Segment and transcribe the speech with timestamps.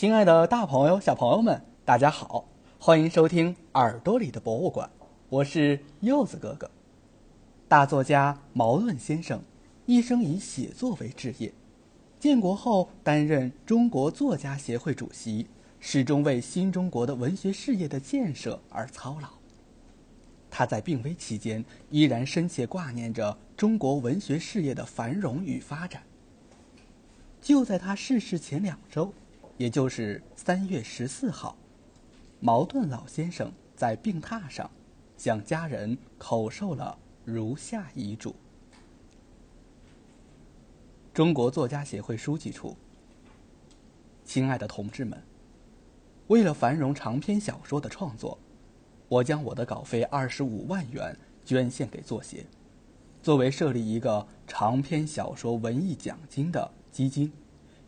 [0.00, 2.46] 亲爱的大朋友、小朋友们，大家好，
[2.78, 4.88] 欢迎收听《耳朵里的博物馆》，
[5.28, 6.70] 我是柚子哥哥。
[7.68, 9.42] 大作家茅盾先生
[9.84, 11.52] 一生以写作为职业，
[12.18, 15.46] 建国后担任中国作家协会主席，
[15.80, 19.28] 始终为新中国的文学事业的建设而操劳。
[20.48, 26.02] 他在病危期间依然深切挂念着中国文学事业的繁荣与发展。
[27.42, 29.12] 就在他逝世前两周。
[29.60, 31.54] 也就是三月十四号，
[32.40, 34.70] 茅盾老先生在病榻上，
[35.18, 38.34] 向家人口授了如下遗嘱：
[41.12, 42.74] 中国作家协会书记处。
[44.24, 45.22] 亲爱的同志们，
[46.28, 48.38] 为了繁荣长篇小说的创作，
[49.08, 52.46] 我将我的稿费二十五万元捐献给作协，
[53.22, 57.30] 作为设立一个长篇小说文艺奖金的基金。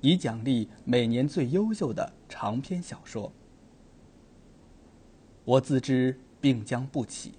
[0.00, 3.32] 以奖励每年最优秀的长篇小说。
[5.44, 7.32] 我自知病将不起，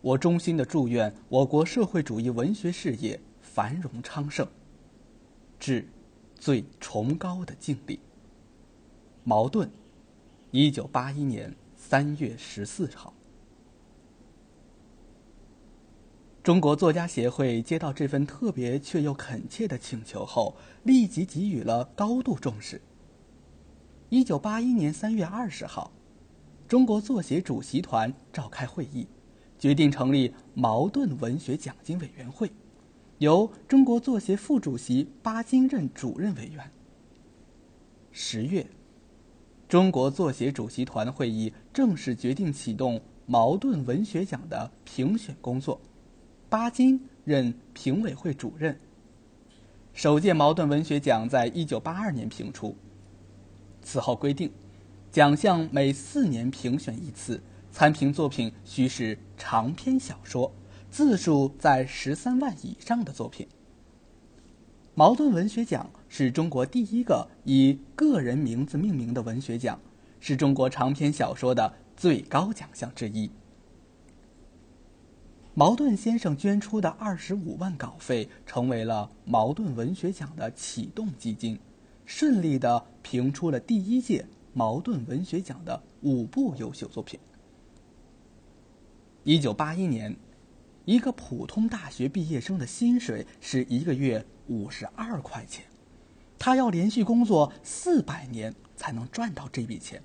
[0.00, 4.46] 我衷心的祝愿我国社会主义文学事业繁荣昌盛。
[5.58, 5.88] 致
[6.38, 7.98] 最崇高的敬礼。
[9.22, 9.70] 矛盾，
[10.50, 13.13] 一九八一年三月十四号。
[16.44, 22.82] 中国作家协会接到这份特别却又恳切的请求后，立即给予了高度重视。
[24.10, 25.90] 一九八一年三月二十号，
[26.68, 29.08] 中国作协主席团召开会议，
[29.58, 32.52] 决定成立茅盾文学奖金委员会，
[33.16, 36.70] 由中国作协副主席巴金任主任委员。
[38.12, 38.66] 十月，
[39.66, 45.80] 中国作协主席团会议正式决定启动茅盾文学奖的评选工作。
[46.54, 48.78] 巴金任评委会主任。
[49.92, 52.76] 首届茅盾文学奖在一九八二年评出。
[53.82, 54.52] 此后规定，
[55.10, 60.52] 奖项每四年评选一次，参评作品需是长篇小说，
[60.92, 63.48] 字数在十三万以上的作品。
[64.94, 69.80] 茅盾文学奖是中国第一个以个人名字命名的文学奖，
[70.20, 73.28] 是中国长篇小说的最高奖项之一。
[75.56, 81.56] 茅盾先生捐出的二十五万稿费，成为了茅盾文学奖的启动基金，
[82.04, 87.20] 顺利的评出了第一届茅盾文学奖的五部优秀作品。
[89.22, 90.16] 一九八一年，
[90.84, 95.64] 一个普通大学毕业生的薪水是一个月五十二块钱，
[96.36, 100.02] 他要连续工作四百年才能赚到这笔钱，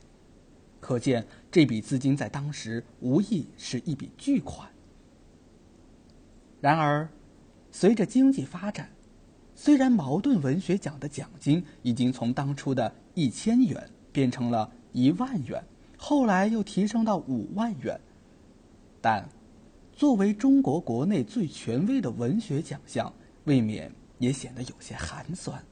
[0.79, 4.69] 可见这笔资金在当时无疑是一笔巨款。
[6.61, 7.07] 然而，
[7.71, 8.89] 随着经济发展，
[9.55, 15.63] 虽然茅盾文学奖的奖金已经从当初的一千元变成了一万元，
[15.97, 17.99] 后来又提升到五万元，
[18.99, 19.27] 但
[19.93, 23.13] 作为中国国内最权威的文学奖项，
[23.45, 25.63] 未免也显得有些寒酸。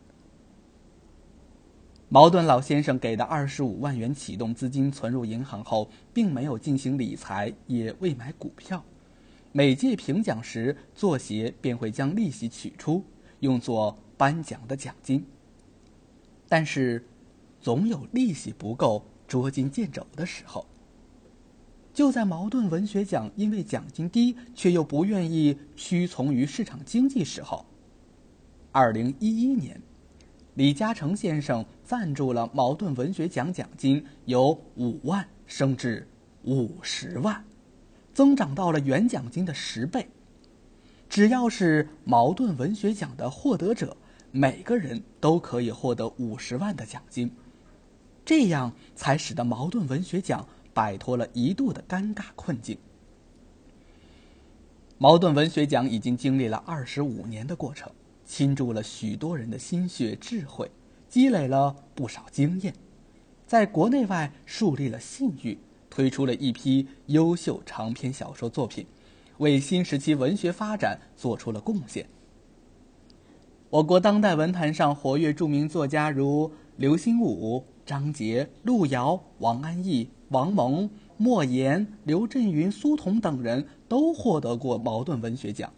[2.09, 8.81] 茅盾老先生给的二十五万元启动资金存入银行后，并没有进行理财，也未买股票。
[9.57, 13.03] 每届评奖时，作协便会将利息取出，
[13.39, 15.25] 用作颁奖的奖金。
[16.47, 17.03] 但是，
[17.59, 20.63] 总有利息不够、捉襟见肘的时候。
[21.91, 27.65] 就在茅盾文学奖因为奖金低，却又不愿意屈从于市场经济时候，
[28.71, 29.81] 二零一一年，
[30.53, 36.07] 李嘉诚先生赞助了茅盾文学奖奖金，由五万升至
[36.43, 37.43] 五十万。
[38.17, 40.09] 增长到了原奖金的十倍。
[41.07, 43.95] 只要是茅盾文学奖的获得者，
[44.31, 47.31] 每个人都可以获得五十万的奖金，
[48.25, 52.79] 这样才使得茅盾文学奖摆脱了一度的尴尬困境。
[54.97, 57.91] 茅盾文学奖已经经历了二十五年的过程，
[58.25, 60.71] 倾注了许多人的心血智慧，
[61.07, 62.73] 积累了不少经验，
[63.45, 65.59] 在国内外树立了信誉。
[65.97, 68.85] 推出了一批优秀长篇小说作品，
[69.39, 72.07] 为新时期文学发展做出了贡献。
[73.71, 85.73] 我国当代文坛上活跃著名作家如刘心武、张杰、路遥、王安忆、王蒙、莫言、刘震云、苏童等人都获得过茅盾文学奖。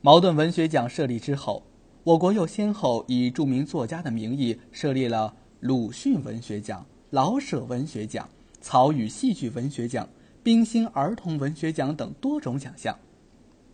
[0.00, 1.62] 茅盾文学奖设立之后，
[2.02, 8.28] 我国又先后以著名作家的名义设立了鲁迅文学奖、老舍文学奖。
[8.60, 10.08] 曹禺戏剧文学奖、
[10.42, 12.98] 冰心儿童文学奖等多种奖项，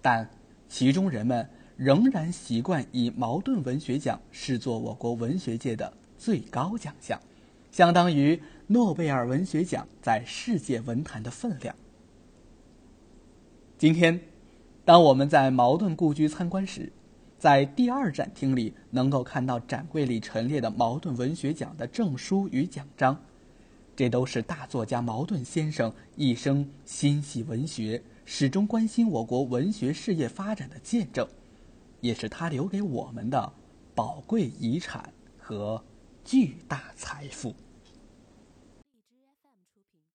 [0.00, 0.30] 但
[0.68, 7.20] 其中人们仍然习惯以茅盾文学奖视作我国文学界的最高奖项，
[7.70, 11.74] 相当于诺贝尔文学奖在世界文坛的分量。
[13.78, 14.20] 今天，
[14.84, 16.92] 当我们在茅盾故居参观时，
[17.38, 23.20] 在第二展厅里能够看到展柜里陈列的茅盾文学奖的证书与奖章，
[23.96, 31.26] 这都是大作家茅盾先生一生心系文学、始终关心我国文学事业发展的见证，
[32.02, 33.50] 也是他留给我们的
[33.94, 35.82] 宝贵遗产和
[36.22, 37.54] 巨大财富。